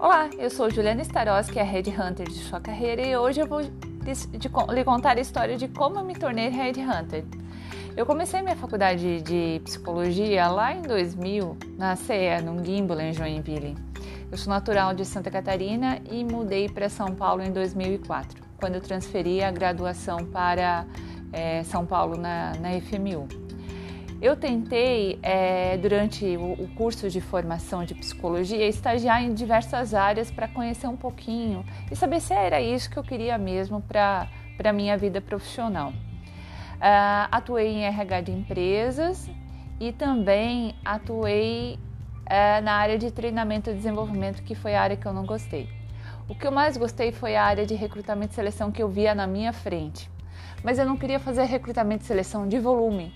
Olá, 0.00 0.30
eu 0.38 0.48
sou 0.48 0.70
Juliana 0.70 1.02
Staroski, 1.02 1.58
a 1.58 1.64
Red 1.64 1.90
Hunter 1.90 2.28
de 2.28 2.38
sua 2.38 2.60
carreira 2.60 3.02
e 3.02 3.16
hoje 3.16 3.40
eu 3.40 3.48
vou 3.48 3.60
lhe 3.60 4.84
contar 4.84 5.16
a 5.16 5.20
história 5.20 5.56
de 5.56 5.66
como 5.66 5.98
eu 5.98 6.04
me 6.04 6.14
tornei 6.14 6.48
Red 6.48 6.74
Hunter. 6.80 7.24
Eu 7.96 8.06
comecei 8.06 8.40
minha 8.40 8.54
faculdade 8.54 9.20
de 9.22 9.60
psicologia 9.64 10.46
lá 10.46 10.72
em 10.72 10.82
2000, 10.82 11.56
na 11.76 11.96
CE, 11.96 12.40
num 12.44 12.64
Gimbal, 12.64 13.00
em 13.00 13.12
Joinville. 13.12 13.76
Eu 14.30 14.38
sou 14.38 14.52
natural 14.52 14.94
de 14.94 15.04
Santa 15.04 15.32
Catarina 15.32 15.98
e 16.08 16.22
mudei 16.22 16.68
para 16.68 16.88
São 16.88 17.12
Paulo 17.16 17.42
em 17.42 17.50
2004, 17.50 18.40
quando 18.56 18.76
eu 18.76 18.80
transferi 18.80 19.42
a 19.42 19.50
graduação 19.50 20.18
para 20.26 20.86
é, 21.32 21.64
São 21.64 21.84
Paulo 21.84 22.16
na, 22.16 22.52
na 22.60 22.80
FMU. 22.80 23.26
Eu 24.20 24.34
tentei, 24.34 25.16
é, 25.22 25.76
durante 25.76 26.36
o, 26.36 26.68
curso 26.74 27.08
de 27.08 27.20
formação 27.20 27.84
de 27.84 27.94
psicologia, 27.94 28.66
estagiar 28.66 29.22
em 29.22 29.32
diversas 29.32 29.94
áreas 29.94 30.28
para 30.28 30.48
conhecer 30.48 30.88
um 30.88 30.96
pouquinho 30.96 31.64
e 31.88 31.94
saber 31.94 32.20
se 32.20 32.34
era 32.34 32.60
isso 32.60 32.90
que 32.90 32.96
eu 32.96 33.04
queria 33.04 33.38
mesmo 33.38 33.80
para 33.80 34.28
a 34.64 34.72
minha 34.72 34.98
vida 34.98 35.20
profissional. 35.20 35.90
Uh, 35.90 37.28
atuei 37.30 37.68
em 37.68 37.84
RH 37.84 38.20
de 38.22 38.32
empresas 38.32 39.30
e 39.78 39.92
também 39.92 40.74
atuei 40.84 41.78
uh, 42.26 42.62
na 42.64 42.72
área 42.72 42.98
de 42.98 43.12
treinamento 43.12 43.70
e 43.70 43.74
desenvolvimento, 43.74 44.42
que 44.42 44.56
foi 44.56 44.74
a 44.74 44.82
área 44.82 44.96
que 44.96 45.06
eu 45.06 45.12
não 45.12 45.26
gostei. 45.26 45.68
O 46.28 46.34
que 46.34 46.44
eu 46.44 46.50
mais 46.50 46.76
gostei 46.76 47.12
foi 47.12 47.36
a 47.36 47.44
área 47.44 47.64
de 47.64 47.76
recrutamento 47.76 48.32
e 48.32 48.34
seleção 48.34 48.72
que 48.72 48.82
eu 48.82 48.88
via 48.88 49.14
na 49.14 49.28
minha 49.28 49.52
frente. 49.52 50.10
Mas 50.64 50.76
eu 50.76 50.84
não 50.84 50.96
queria 50.96 51.20
fazer 51.20 51.44
recrutamento 51.44 52.02
e 52.02 52.06
seleção 52.06 52.48
de 52.48 52.58
volume, 52.58 53.12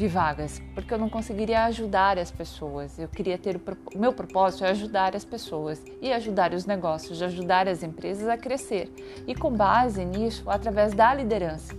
de 0.00 0.08
vagas, 0.08 0.62
porque 0.74 0.94
eu 0.94 0.98
não 0.98 1.10
conseguiria 1.10 1.64
ajudar 1.64 2.18
as 2.18 2.30
pessoas. 2.30 2.98
Eu 2.98 3.06
queria 3.06 3.36
ter 3.36 3.60
o 3.94 3.98
meu 3.98 4.14
propósito 4.14 4.64
é 4.64 4.70
ajudar 4.70 5.14
as 5.14 5.26
pessoas 5.26 5.84
e 6.00 6.10
ajudar 6.10 6.54
os 6.54 6.64
negócios, 6.64 7.20
ajudar 7.20 7.68
as 7.68 7.82
empresas 7.82 8.26
a 8.26 8.38
crescer. 8.38 8.90
E 9.26 9.34
com 9.34 9.52
base 9.52 10.02
nisso, 10.02 10.48
através 10.48 10.94
da 10.94 11.12
liderança. 11.12 11.74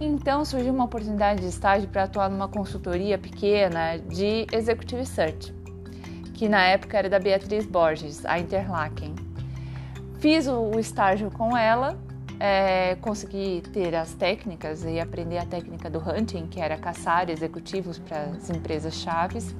Então 0.00 0.44
surgiu 0.44 0.72
uma 0.72 0.84
oportunidade 0.84 1.40
de 1.40 1.48
estágio 1.48 1.88
para 1.88 2.04
atuar 2.04 2.30
numa 2.30 2.46
consultoria 2.46 3.18
pequena 3.18 3.96
de 3.96 4.46
Executive 4.52 5.04
Search, 5.04 5.52
que 6.34 6.48
na 6.48 6.62
época 6.62 6.98
era 6.98 7.10
da 7.10 7.18
Beatriz 7.18 7.66
Borges, 7.66 8.24
a 8.24 8.38
Interlaken. 8.38 9.12
Fiz 10.20 10.46
o 10.46 10.78
estágio 10.78 11.32
com 11.32 11.56
ela 11.56 11.98
é, 12.44 12.96
consegui 12.96 13.62
ter 13.72 13.94
as 13.94 14.12
técnicas 14.12 14.84
e 14.84 15.00
aprender 15.00 15.38
a 15.38 15.46
técnica 15.46 15.88
do 15.88 15.98
hunting, 15.98 16.46
que 16.46 16.60
era 16.60 16.76
caçar 16.76 17.30
executivos 17.30 17.98
para 17.98 18.24
as 18.24 18.50
empresas 18.50 18.96
chaves. 18.96 19.56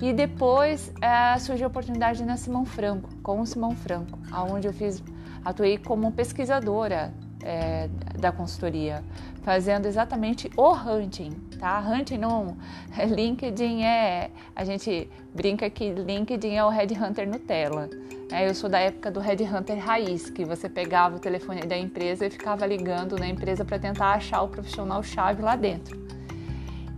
E 0.00 0.14
depois 0.14 0.90
é, 1.02 1.38
surgiu 1.38 1.66
a 1.66 1.68
oportunidade 1.68 2.24
na 2.24 2.38
Simão 2.38 2.64
Franco, 2.64 3.10
com 3.22 3.42
o 3.42 3.46
Simão 3.46 3.76
Franco, 3.76 4.18
onde 4.50 4.66
eu 4.66 4.72
fiz, 4.72 5.02
atuei 5.44 5.76
como 5.76 6.10
pesquisadora 6.10 7.12
é, 7.42 7.90
da 8.18 8.32
consultoria, 8.32 9.04
fazendo 9.42 9.84
exatamente 9.84 10.50
o 10.56 10.72
hunting, 10.72 11.32
tá? 11.58 11.84
Hunting 11.86 12.16
não, 12.16 12.56
LinkedIn 13.14 13.82
é, 13.82 14.30
a 14.54 14.64
gente 14.64 15.10
brinca 15.34 15.68
que 15.68 15.90
LinkedIn 15.90 16.54
é 16.54 16.64
o 16.64 16.70
Headhunter 16.70 17.28
Nutella. 17.28 17.90
É, 18.30 18.48
eu 18.48 18.54
sou 18.54 18.68
da 18.68 18.80
época 18.80 19.10
do 19.10 19.20
Headhunter 19.20 19.78
raiz, 19.78 20.28
que 20.28 20.44
você 20.44 20.68
pegava 20.68 21.16
o 21.16 21.18
telefone 21.18 21.60
da 21.60 21.76
empresa 21.76 22.26
e 22.26 22.30
ficava 22.30 22.66
ligando 22.66 23.16
na 23.16 23.28
empresa 23.28 23.64
para 23.64 23.78
tentar 23.78 24.14
achar 24.14 24.42
o 24.42 24.48
profissional 24.48 25.02
chave 25.02 25.42
lá 25.42 25.54
dentro. 25.54 26.04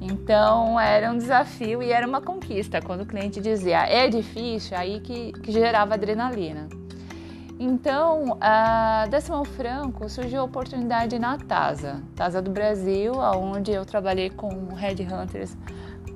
Então 0.00 0.80
era 0.80 1.10
um 1.10 1.18
desafio 1.18 1.82
e 1.82 1.92
era 1.92 2.06
uma 2.06 2.22
conquista. 2.22 2.80
Quando 2.80 3.02
o 3.02 3.06
cliente 3.06 3.40
dizia 3.40 3.86
é 3.86 4.08
difícil, 4.08 4.76
aí 4.76 5.00
que, 5.00 5.32
que 5.32 5.52
gerava 5.52 5.94
adrenalina. 5.94 6.68
Então, 7.60 8.38
da 9.10 9.20
Simão 9.20 9.44
Franco 9.44 10.08
surgiu 10.08 10.42
a 10.42 10.44
oportunidade 10.44 11.18
na 11.18 11.36
TASA, 11.36 12.00
TASA 12.14 12.40
do 12.40 12.52
Brasil, 12.52 13.14
onde 13.14 13.72
eu 13.72 13.84
trabalhei 13.84 14.30
com 14.30 14.72
headhunters 14.74 15.56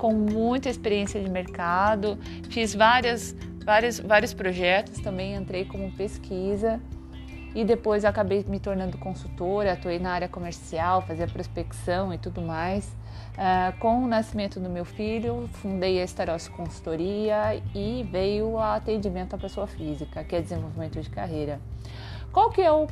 com 0.03 0.13
muita 0.13 0.69
experiência 0.69 1.23
de 1.23 1.31
mercado, 1.31 2.19
fiz 2.51 2.75
várias, 2.75 3.37
várias, 3.63 3.99
vários 3.99 4.35
projetos, 4.35 5.01
também 5.01 5.35
entrei 5.35 5.65
como 5.65 5.91
pesquisa 5.93 6.81
e 7.55 7.65
depois 7.65 8.05
acabei 8.05 8.45
me 8.49 8.59
tornando 8.59 8.97
consultora, 8.99 9.73
atuei 9.73 9.99
na 9.99 10.13
área 10.13 10.29
comercial, 10.29 11.03
fazia 11.03 11.27
prospecção 11.27 12.13
e 12.13 12.19
tudo 12.19 12.41
mais. 12.41 12.87
Uh, 13.33 13.79
com 13.79 14.05
o 14.05 14.07
nascimento 14.07 14.61
do 14.61 14.69
meu 14.69 14.85
filho, 14.85 15.49
fundei 15.55 16.01
a 16.01 16.05
Estaros 16.05 16.49
Consultoria 16.49 17.63
e 17.75 18.07
veio 18.11 18.51
o 18.53 18.59
atendimento 18.59 19.35
à 19.35 19.39
pessoa 19.39 19.67
física, 19.67 20.23
que 20.25 20.37
é 20.37 20.41
desenvolvimento 20.41 21.01
de 21.01 21.09
carreira. 21.11 21.61
Qual 22.31 22.51
que 22.51 22.61
é 22.61 22.71
o, 22.71 22.87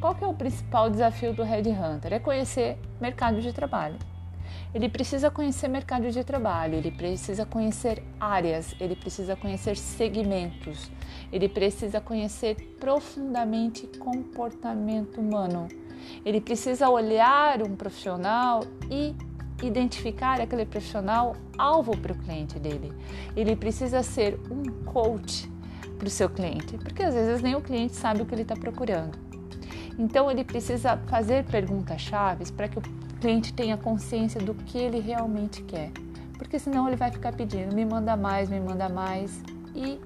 qual 0.00 0.14
que 0.14 0.24
é 0.24 0.26
o 0.26 0.34
principal 0.34 0.90
desafio 0.90 1.32
do 1.32 1.42
Red 1.42 1.68
Hunter? 1.68 2.12
É 2.12 2.18
conhecer 2.18 2.78
mercado 3.00 3.40
de 3.40 3.52
trabalho. 3.52 3.96
Ele 4.76 4.90
precisa 4.90 5.30
conhecer 5.30 5.68
mercado 5.68 6.10
de 6.10 6.22
trabalho, 6.22 6.74
ele 6.74 6.90
precisa 6.90 7.46
conhecer 7.46 8.02
áreas, 8.20 8.76
ele 8.78 8.94
precisa 8.94 9.34
conhecer 9.34 9.74
segmentos, 9.74 10.90
ele 11.32 11.48
precisa 11.48 11.98
conhecer 11.98 12.76
profundamente 12.78 13.86
comportamento 13.98 15.18
humano. 15.18 15.66
Ele 16.26 16.42
precisa 16.42 16.90
olhar 16.90 17.62
um 17.62 17.74
profissional 17.74 18.64
e 18.90 19.14
identificar 19.62 20.42
aquele 20.42 20.66
profissional 20.66 21.34
alvo 21.56 21.96
para 21.96 22.12
o 22.12 22.18
cliente 22.18 22.58
dele. 22.58 22.92
Ele 23.34 23.56
precisa 23.56 24.02
ser 24.02 24.38
um 24.50 24.84
coach 24.84 25.50
para 25.98 26.06
o 26.06 26.10
seu 26.10 26.28
cliente, 26.28 26.76
porque 26.76 27.02
às 27.02 27.14
vezes 27.14 27.40
nem 27.40 27.54
o 27.54 27.62
cliente 27.62 27.96
sabe 27.96 28.20
o 28.20 28.26
que 28.26 28.34
ele 28.34 28.42
está 28.42 28.54
procurando. 28.54 29.25
Então 29.98 30.30
ele 30.30 30.44
precisa 30.44 30.96
fazer 31.06 31.44
perguntas 31.44 32.00
chaves 32.00 32.50
para 32.50 32.68
que 32.68 32.78
o 32.78 32.82
cliente 33.20 33.52
tenha 33.52 33.76
consciência 33.76 34.40
do 34.40 34.54
que 34.54 34.76
ele 34.76 35.00
realmente 35.00 35.62
quer, 35.62 35.90
porque 36.36 36.58
senão 36.58 36.86
ele 36.86 36.96
vai 36.96 37.10
ficar 37.10 37.32
pedindo, 37.32 37.74
me 37.74 37.84
manda 37.84 38.16
mais, 38.16 38.48
me 38.48 38.60
manda 38.60 38.88
mais 38.88 39.42
e 39.74 39.98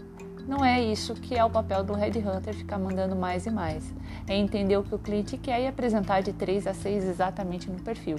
não 0.47 0.65
é 0.65 0.83
isso 0.83 1.15
que 1.15 1.37
é 1.37 1.45
o 1.45 1.51
papel 1.51 1.85
do 1.85 1.93
Headhunter, 1.93 2.55
ficar 2.55 2.79
mandando 2.79 3.15
mais 3.15 3.47
e 3.47 3.51
mais. 3.51 3.93
É 4.27 4.37
entender 4.37 4.77
o 4.77 4.83
que 4.83 4.95
o 4.95 4.99
cliente 4.99 5.37
quer 5.37 5.61
e 5.61 5.67
apresentar 5.67 6.23
de 6.23 6.33
3 6.33 6.67
a 6.67 6.75
6 6.75 7.05
exatamente 7.05 7.71
no 7.71 7.81
perfil 7.81 8.17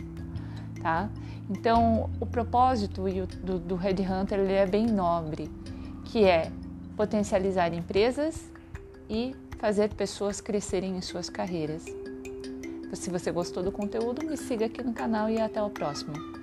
tá? 0.81 1.09
Então, 1.49 2.09
o 2.19 2.25
propósito 2.25 3.03
do, 3.43 3.59
do 3.59 3.75
Red 3.75 3.95
Hunter 4.01 4.39
ele 4.39 4.53
é 4.53 4.65
bem 4.65 4.85
nobre, 4.87 5.49
que 6.05 6.23
é 6.23 6.51
potencializar 6.95 7.73
empresas 7.73 8.51
e 9.09 9.35
fazer 9.61 9.93
pessoas 9.93 10.41
crescerem 10.41 10.97
em 10.97 11.01
suas 11.01 11.29
carreiras. 11.29 11.85
Se 12.95 13.11
você 13.11 13.31
gostou 13.31 13.61
do 13.61 13.71
conteúdo, 13.71 14.25
me 14.25 14.35
siga 14.35 14.65
aqui 14.65 14.81
no 14.81 14.91
canal 14.91 15.29
e 15.29 15.39
até 15.39 15.61
o 15.61 15.69
próximo. 15.69 16.40